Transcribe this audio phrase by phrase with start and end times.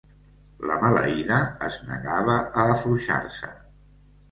[0.69, 3.55] La maleïda es negava a afluixar-se